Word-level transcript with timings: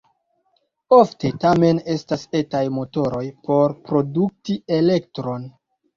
Ofte 0.95 1.29
tamen 1.43 1.81
estas 1.95 2.23
etaj 2.41 2.63
motoroj 2.79 3.23
por 3.51 3.79
produkti 3.91 4.57
elektron. 4.79 5.51